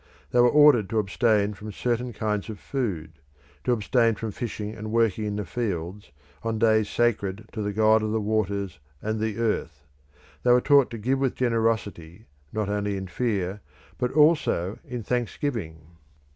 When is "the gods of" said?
7.61-8.09